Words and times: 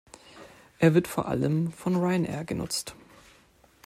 Er 0.79 0.95
wird 0.95 1.07
vor 1.07 1.27
allem 1.27 1.71
von 1.71 1.95
Ryanair 1.95 2.43
genutzt. 2.43 2.95